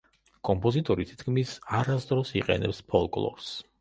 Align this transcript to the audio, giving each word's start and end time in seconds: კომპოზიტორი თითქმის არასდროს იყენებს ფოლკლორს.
კომპოზიტორი 0.47 1.05
თითქმის 1.09 1.51
არასდროს 1.81 2.33
იყენებს 2.41 2.81
ფოლკლორს. 2.95 3.53